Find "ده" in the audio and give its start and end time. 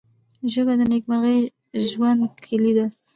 2.77-2.85